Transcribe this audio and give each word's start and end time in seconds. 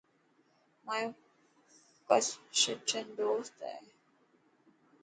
مايو 0.85 1.09
ڪرسچن 2.07 3.05
دوست 3.19 3.57
هي. 3.69 3.77